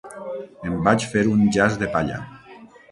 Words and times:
Em 0.69 0.79
vaig 0.89 1.07
fer 1.13 1.25
un 1.35 1.47
jaç 1.59 1.81
de 1.85 1.93
palla. 1.97 2.21